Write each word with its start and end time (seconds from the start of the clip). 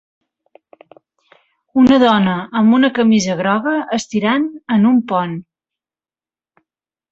Una 1.81 1.99
dona 2.05 2.33
amb 2.61 2.79
una 2.79 2.91
camisa 3.01 3.37
groga 3.43 3.75
estirant 4.01 4.49
en 4.79 4.91
un 4.95 4.99
pont. 5.15 5.39